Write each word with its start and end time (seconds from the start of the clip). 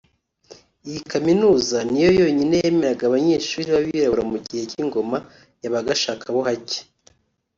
Iyi 0.87 0.99
kaminuza 1.11 1.77
ni 1.89 1.99
yo 2.05 2.09
yonyine 2.19 2.55
yemeraga 2.63 3.03
abanyeshuri 3.05 3.67
b’abirabura 3.73 4.23
mu 4.31 4.37
gihe 4.47 4.63
cy’ingoma 4.71 5.17
ya 5.61 5.69
gashakabuhake 5.87 6.79